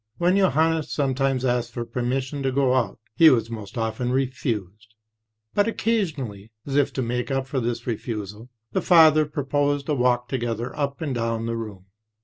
[0.17, 4.95] When Johannes sometimes asked for permission to go out, he was most often refused;
[5.53, 10.27] but occasionally, as if to make up for this refusal, the father proposed a walk
[10.27, 11.85] together up and down the room.